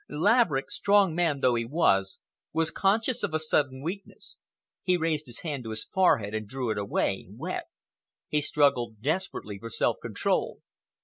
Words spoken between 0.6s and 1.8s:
strong man though he